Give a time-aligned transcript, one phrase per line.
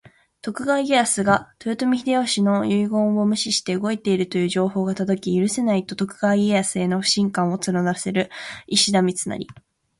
[0.41, 8.31] 徳川家康が豊臣秀吉の遺言を無視して動いているという情報が届き、「許せない！」と徳川家康への不信感を募らせる
[8.65, 9.37] 石田三成。